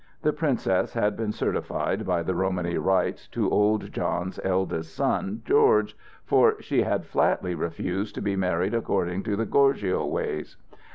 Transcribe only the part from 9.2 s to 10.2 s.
to the gorgio